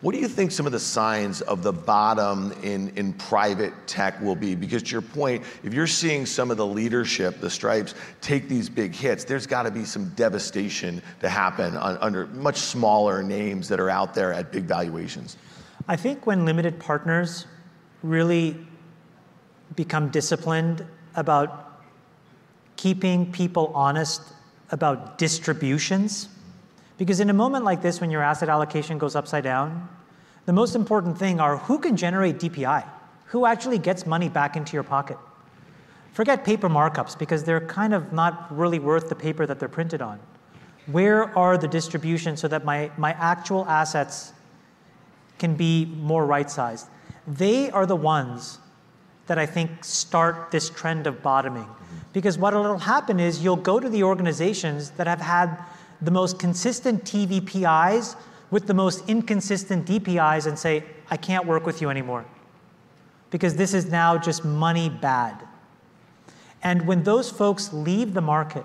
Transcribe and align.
What 0.00 0.14
do 0.14 0.18
you 0.18 0.28
think 0.28 0.50
some 0.50 0.64
of 0.64 0.72
the 0.72 0.80
signs 0.80 1.42
of 1.42 1.62
the 1.62 1.74
bottom 1.74 2.52
in, 2.62 2.88
in 2.96 3.12
private 3.12 3.74
tech 3.86 4.18
will 4.22 4.34
be? 4.34 4.54
Because 4.54 4.82
to 4.84 4.92
your 4.92 5.02
point, 5.02 5.44
if 5.62 5.74
you're 5.74 5.86
seeing 5.86 6.24
some 6.24 6.50
of 6.50 6.56
the 6.56 6.64
leadership, 6.64 7.38
the 7.40 7.50
Stripes, 7.50 7.94
take 8.22 8.48
these 8.48 8.70
big 8.70 8.94
hits, 8.94 9.24
there's 9.24 9.46
got 9.46 9.64
to 9.64 9.70
be 9.70 9.84
some 9.84 10.08
devastation 10.10 11.02
to 11.20 11.28
happen 11.28 11.76
on, 11.76 11.98
under 11.98 12.26
much 12.28 12.56
smaller 12.56 13.22
names 13.22 13.68
that 13.68 13.78
are 13.78 13.90
out 13.90 14.14
there 14.14 14.32
at 14.32 14.50
big 14.50 14.64
valuations. 14.64 15.36
I 15.86 15.96
think 15.96 16.26
when 16.26 16.46
limited 16.46 16.80
partners 16.80 17.44
really 18.02 18.56
become 19.76 20.08
disciplined 20.08 20.86
about 21.14 21.82
keeping 22.76 23.30
people 23.30 23.70
honest 23.74 24.22
about 24.70 25.18
distributions, 25.18 26.30
because 27.00 27.18
in 27.18 27.30
a 27.30 27.32
moment 27.32 27.64
like 27.64 27.80
this, 27.80 27.98
when 27.98 28.10
your 28.10 28.22
asset 28.22 28.50
allocation 28.50 28.98
goes 28.98 29.16
upside 29.16 29.42
down, 29.42 29.88
the 30.44 30.52
most 30.52 30.74
important 30.74 31.16
thing 31.16 31.40
are 31.40 31.56
who 31.56 31.78
can 31.78 31.96
generate 31.96 32.36
DPI? 32.36 32.86
Who 33.28 33.46
actually 33.46 33.78
gets 33.78 34.04
money 34.04 34.28
back 34.28 34.54
into 34.54 34.74
your 34.74 34.82
pocket? 34.82 35.16
Forget 36.12 36.44
paper 36.44 36.68
markups 36.68 37.18
because 37.18 37.44
they're 37.44 37.66
kind 37.66 37.94
of 37.94 38.12
not 38.12 38.54
really 38.54 38.78
worth 38.78 39.08
the 39.08 39.14
paper 39.14 39.46
that 39.46 39.58
they're 39.58 39.66
printed 39.66 40.02
on. 40.02 40.20
Where 40.84 41.34
are 41.38 41.56
the 41.56 41.68
distributions 41.68 42.38
so 42.38 42.48
that 42.48 42.66
my, 42.66 42.90
my 42.98 43.12
actual 43.12 43.64
assets 43.64 44.34
can 45.38 45.54
be 45.54 45.86
more 45.86 46.26
right 46.26 46.50
sized? 46.50 46.86
They 47.26 47.70
are 47.70 47.86
the 47.86 47.96
ones 47.96 48.58
that 49.26 49.38
I 49.38 49.46
think 49.46 49.84
start 49.84 50.50
this 50.50 50.68
trend 50.68 51.06
of 51.06 51.22
bottoming. 51.22 51.66
Because 52.12 52.36
what 52.36 52.52
will 52.52 52.76
happen 52.76 53.18
is 53.18 53.42
you'll 53.42 53.56
go 53.56 53.80
to 53.80 53.88
the 53.88 54.02
organizations 54.02 54.90
that 54.98 55.06
have 55.06 55.22
had 55.22 55.64
the 56.02 56.10
most 56.10 56.38
consistent 56.38 57.04
TVPIs 57.04 58.16
with 58.50 58.66
the 58.66 58.74
most 58.74 59.08
inconsistent 59.08 59.86
DPIs 59.86 60.46
and 60.46 60.58
say, 60.58 60.84
I 61.10 61.16
can't 61.16 61.46
work 61.46 61.66
with 61.66 61.80
you 61.80 61.90
anymore. 61.90 62.24
Because 63.30 63.56
this 63.56 63.74
is 63.74 63.86
now 63.86 64.18
just 64.18 64.44
money 64.44 64.88
bad. 64.88 65.36
And 66.62 66.86
when 66.86 67.04
those 67.04 67.30
folks 67.30 67.72
leave 67.72 68.12
the 68.12 68.20
market, 68.20 68.64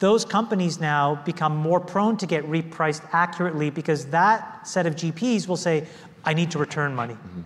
those 0.00 0.24
companies 0.24 0.80
now 0.80 1.14
become 1.24 1.56
more 1.56 1.80
prone 1.80 2.16
to 2.18 2.26
get 2.26 2.44
repriced 2.44 3.02
accurately 3.12 3.70
because 3.70 4.06
that 4.06 4.66
set 4.66 4.86
of 4.86 4.96
GPs 4.96 5.48
will 5.48 5.56
say, 5.56 5.86
I 6.24 6.34
need 6.34 6.50
to 6.50 6.58
return 6.58 6.94
money. 6.94 7.14
Mm-hmm. 7.14 7.40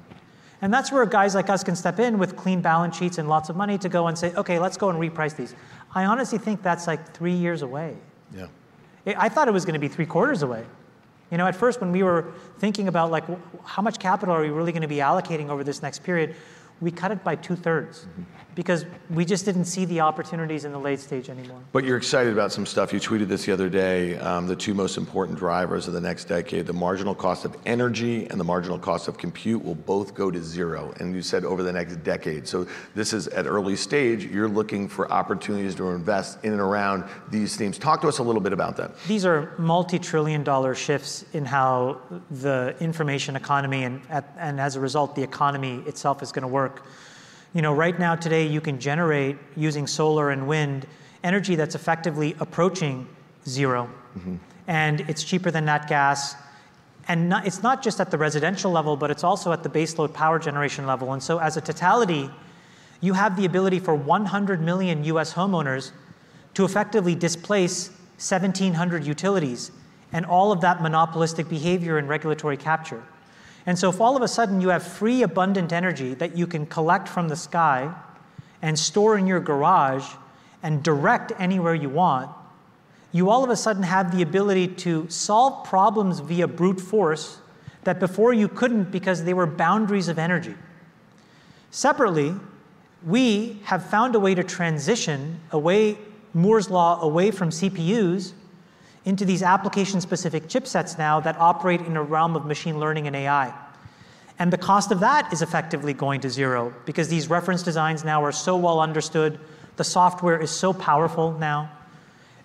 And 0.60 0.74
that's 0.74 0.90
where 0.90 1.06
guys 1.06 1.34
like 1.34 1.50
us 1.50 1.62
can 1.62 1.76
step 1.76 2.00
in 2.00 2.18
with 2.18 2.36
clean 2.36 2.60
balance 2.60 2.96
sheets 2.96 3.18
and 3.18 3.28
lots 3.28 3.48
of 3.48 3.54
money 3.54 3.78
to 3.78 3.88
go 3.88 4.08
and 4.08 4.18
say, 4.18 4.34
okay, 4.34 4.58
let's 4.58 4.76
go 4.76 4.90
and 4.90 4.98
reprice 4.98 5.36
these. 5.36 5.54
I 5.94 6.04
honestly 6.04 6.38
think 6.38 6.62
that's 6.62 6.86
like 6.86 7.14
three 7.14 7.34
years 7.34 7.62
away. 7.62 7.96
Yeah. 8.34 8.48
I 9.06 9.28
thought 9.28 9.48
it 9.48 9.52
was 9.52 9.64
going 9.64 9.74
to 9.74 9.80
be 9.80 9.88
three 9.88 10.06
quarters 10.06 10.42
away. 10.42 10.64
You 11.30 11.38
know, 11.38 11.46
at 11.46 11.54
first 11.54 11.80
when 11.80 11.92
we 11.92 12.02
were 12.02 12.32
thinking 12.58 12.88
about 12.88 13.10
like 13.10 13.24
how 13.64 13.82
much 13.82 13.98
capital 13.98 14.34
are 14.34 14.40
we 14.40 14.50
really 14.50 14.72
going 14.72 14.82
to 14.82 14.88
be 14.88 14.96
allocating 14.96 15.48
over 15.48 15.62
this 15.62 15.82
next 15.82 16.02
period, 16.02 16.34
we 16.80 16.90
cut 16.90 17.10
it 17.10 17.22
by 17.22 17.36
two 17.36 17.56
thirds. 17.56 18.00
Mm-hmm 18.00 18.47
because 18.58 18.84
we 19.10 19.24
just 19.24 19.44
didn't 19.44 19.66
see 19.66 19.84
the 19.84 20.00
opportunities 20.00 20.64
in 20.64 20.72
the 20.72 20.80
late 20.80 20.98
stage 20.98 21.30
anymore. 21.30 21.60
But 21.70 21.84
you're 21.84 21.96
excited 21.96 22.32
about 22.32 22.50
some 22.50 22.66
stuff. 22.66 22.92
You 22.92 22.98
tweeted 22.98 23.28
this 23.28 23.46
the 23.46 23.52
other 23.52 23.68
day. 23.68 24.18
Um, 24.18 24.48
the 24.48 24.56
two 24.56 24.74
most 24.74 24.96
important 24.96 25.38
drivers 25.38 25.86
of 25.86 25.94
the 25.94 26.00
next 26.00 26.24
decade, 26.24 26.66
the 26.66 26.72
marginal 26.72 27.14
cost 27.14 27.44
of 27.44 27.56
energy 27.66 28.26
and 28.26 28.40
the 28.40 28.42
marginal 28.42 28.76
cost 28.76 29.06
of 29.06 29.16
compute, 29.16 29.64
will 29.64 29.76
both 29.76 30.12
go 30.12 30.28
to 30.32 30.42
zero. 30.42 30.92
And 30.98 31.14
you 31.14 31.22
said 31.22 31.44
over 31.44 31.62
the 31.62 31.72
next 31.72 32.02
decade. 32.02 32.48
So 32.48 32.66
this 32.96 33.12
is 33.12 33.28
at 33.28 33.46
early 33.46 33.76
stage. 33.76 34.24
You're 34.24 34.48
looking 34.48 34.88
for 34.88 35.08
opportunities 35.08 35.76
to 35.76 35.90
invest 35.90 36.44
in 36.44 36.50
and 36.50 36.60
around 36.60 37.04
these 37.30 37.54
themes. 37.54 37.78
Talk 37.78 38.00
to 38.00 38.08
us 38.08 38.18
a 38.18 38.24
little 38.24 38.42
bit 38.42 38.52
about 38.52 38.76
that. 38.78 39.00
These 39.06 39.24
are 39.24 39.54
multi-trillion-dollar 39.58 40.74
shifts 40.74 41.24
in 41.32 41.44
how 41.44 42.00
the 42.32 42.74
information 42.80 43.36
economy 43.36 43.84
and, 43.84 44.02
and 44.36 44.60
as 44.60 44.74
a 44.74 44.80
result, 44.80 45.14
the 45.14 45.22
economy 45.22 45.80
itself 45.86 46.24
is 46.24 46.32
going 46.32 46.42
to 46.42 46.48
work. 46.48 46.82
You 47.54 47.62
know, 47.62 47.72
right 47.72 47.98
now 47.98 48.14
today 48.14 48.46
you 48.46 48.60
can 48.60 48.78
generate 48.78 49.36
using 49.56 49.86
solar 49.86 50.30
and 50.30 50.46
wind 50.46 50.86
energy 51.24 51.56
that's 51.56 51.74
effectively 51.74 52.36
approaching 52.40 53.06
0 53.46 53.90
mm-hmm. 54.16 54.36
and 54.66 55.00
it's 55.02 55.24
cheaper 55.24 55.50
than 55.50 55.64
nat 55.64 55.88
gas. 55.88 56.34
And 57.08 57.30
not, 57.30 57.46
it's 57.46 57.62
not 57.62 57.82
just 57.82 58.00
at 58.00 58.10
the 58.10 58.18
residential 58.18 58.70
level, 58.70 58.96
but 58.96 59.10
it's 59.10 59.24
also 59.24 59.50
at 59.52 59.62
the 59.62 59.70
baseload 59.70 60.12
power 60.12 60.38
generation 60.38 60.86
level. 60.86 61.14
And 61.14 61.22
so, 61.22 61.38
as 61.38 61.56
a 61.56 61.60
totality, 61.62 62.30
you 63.00 63.14
have 63.14 63.34
the 63.36 63.46
ability 63.46 63.78
for 63.78 63.94
100 63.94 64.60
million 64.60 65.04
US 65.04 65.32
homeowners 65.32 65.92
to 66.52 66.64
effectively 66.66 67.14
displace 67.14 67.88
1,700 68.18 69.04
utilities 69.04 69.70
and 70.12 70.26
all 70.26 70.52
of 70.52 70.60
that 70.60 70.82
monopolistic 70.82 71.48
behavior 71.48 71.98
and 71.98 72.08
regulatory 72.08 72.56
capture. 72.56 73.02
And 73.66 73.78
so 73.78 73.90
if 73.90 74.00
all 74.00 74.16
of 74.16 74.22
a 74.22 74.28
sudden 74.28 74.60
you 74.60 74.68
have 74.68 74.82
free, 74.82 75.22
abundant 75.22 75.72
energy 75.72 76.14
that 76.14 76.36
you 76.36 76.46
can 76.46 76.66
collect 76.66 77.08
from 77.08 77.28
the 77.28 77.36
sky 77.36 77.94
and 78.62 78.78
store 78.78 79.18
in 79.18 79.26
your 79.26 79.40
garage 79.40 80.06
and 80.62 80.82
direct 80.82 81.32
anywhere 81.38 81.74
you 81.74 81.88
want, 81.88 82.30
you 83.12 83.30
all 83.30 83.44
of 83.44 83.50
a 83.50 83.56
sudden 83.56 83.82
have 83.82 84.14
the 84.14 84.22
ability 84.22 84.68
to 84.68 85.08
solve 85.08 85.66
problems 85.66 86.20
via 86.20 86.46
brute 86.46 86.80
force 86.80 87.38
that 87.84 88.00
before 88.00 88.32
you 88.32 88.48
couldn't 88.48 88.90
because 88.90 89.24
they 89.24 89.34
were 89.34 89.46
boundaries 89.46 90.08
of 90.08 90.18
energy. 90.18 90.54
Separately, 91.70 92.34
we 93.06 93.60
have 93.64 93.88
found 93.88 94.14
a 94.14 94.18
way 94.18 94.34
to 94.34 94.42
transition 94.42 95.40
away 95.52 95.98
Moore's 96.34 96.70
law 96.70 97.00
away 97.00 97.30
from 97.30 97.50
CPUs 97.50 98.32
into 99.08 99.24
these 99.24 99.42
application-specific 99.42 100.48
chipsets 100.48 100.98
now 100.98 101.18
that 101.18 101.34
operate 101.38 101.80
in 101.80 101.96
a 101.96 102.02
realm 102.02 102.36
of 102.36 102.44
machine 102.44 102.78
learning 102.78 103.06
and 103.06 103.16
AI. 103.16 103.54
And 104.38 104.52
the 104.52 104.58
cost 104.58 104.92
of 104.92 105.00
that 105.00 105.32
is 105.32 105.40
effectively 105.40 105.94
going 105.94 106.20
to 106.20 106.28
zero 106.28 106.74
because 106.84 107.08
these 107.08 107.30
reference 107.30 107.62
designs 107.62 108.04
now 108.04 108.22
are 108.22 108.32
so 108.32 108.54
well 108.54 108.80
understood, 108.80 109.40
the 109.76 109.82
software 109.82 110.38
is 110.38 110.50
so 110.50 110.74
powerful 110.74 111.32
now. 111.38 111.70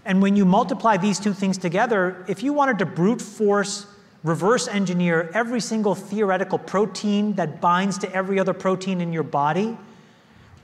And 0.06 0.22
when 0.22 0.38
you 0.38 0.46
multiply 0.46 0.96
these 0.96 1.20
two 1.20 1.34
things 1.34 1.58
together, 1.58 2.24
if 2.30 2.42
you 2.42 2.54
wanted 2.54 2.80
to 2.80 2.86
brute 2.86 3.22
force 3.22 3.86
reverse 4.24 4.70
engineer 4.70 5.30
every 5.34 5.60
single 5.60 5.96
theoretical 5.96 6.58
protein 6.58 7.34
that 7.34 7.60
binds 7.60 7.98
to 7.98 8.16
every 8.16 8.40
other 8.40 8.54
protein 8.54 9.02
in 9.02 9.12
your 9.12 9.24
body, 9.24 9.78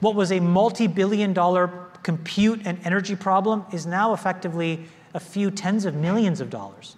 what 0.00 0.14
was 0.14 0.32
a 0.32 0.40
multi 0.40 0.86
billion 0.86 1.34
dollar 1.34 1.68
compute 2.02 2.62
and 2.64 2.78
energy 2.84 3.14
problem 3.14 3.66
is 3.70 3.84
now 3.84 4.14
effectively 4.14 4.86
a 5.14 5.20
few 5.20 5.50
tens 5.50 5.84
of 5.84 5.94
millions 5.94 6.40
of 6.40 6.50
dollars. 6.50 6.96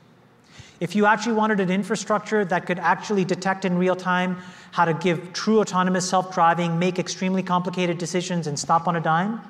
If 0.81 0.97
you 0.97 1.07
actually 1.07 1.35
wanted 1.35 1.61
an 1.61 1.71
infrastructure 1.71 2.45
that 2.47 2.67
could 2.67 2.79
actually 2.79 3.25
detect 3.25 3.65
in 3.65 3.79
real 3.79 3.95
time 3.95 4.39
how 4.73 4.85
to 4.85 4.95
give 4.95 5.33
true 5.33 5.61
autonomous 5.61 6.09
self-driving, 6.09 6.79
make 6.79 6.99
extremely 6.99 7.43
complicated 7.43 7.99
decisions 7.99 8.47
and 8.47 8.59
stop 8.59 8.89
on 8.89 8.97
a 8.97 9.01
dime, 9.01 9.41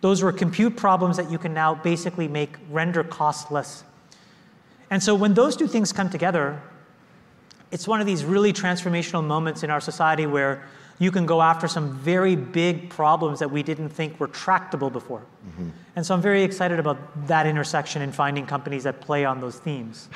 those 0.00 0.22
were 0.22 0.32
compute 0.32 0.76
problems 0.76 1.16
that 1.16 1.30
you 1.30 1.38
can 1.38 1.54
now 1.54 1.74
basically 1.74 2.28
make 2.28 2.56
render 2.70 3.02
costless. 3.02 3.84
And 4.90 5.02
so 5.02 5.14
when 5.14 5.34
those 5.34 5.56
two 5.56 5.66
things 5.66 5.92
come 5.92 6.08
together, 6.08 6.60
it's 7.72 7.88
one 7.88 8.00
of 8.00 8.06
these 8.06 8.24
really 8.24 8.52
transformational 8.52 9.24
moments 9.24 9.64
in 9.64 9.70
our 9.70 9.80
society 9.80 10.26
where 10.26 10.62
you 10.98 11.10
can 11.10 11.26
go 11.26 11.42
after 11.42 11.66
some 11.66 11.92
very 11.98 12.36
big 12.36 12.90
problems 12.90 13.38
that 13.40 13.50
we 13.50 13.62
didn't 13.62 13.88
think 13.88 14.18
were 14.20 14.28
tractable 14.28 14.90
before. 14.90 15.22
Mm-hmm. 15.46 15.70
And 15.96 16.06
so 16.06 16.14
I'm 16.14 16.22
very 16.22 16.42
excited 16.42 16.78
about 16.78 17.26
that 17.26 17.46
intersection 17.46 18.02
and 18.02 18.14
finding 18.14 18.46
companies 18.46 18.84
that 18.84 19.00
play 19.00 19.24
on 19.24 19.40
those 19.40 19.58
themes. 19.58 20.08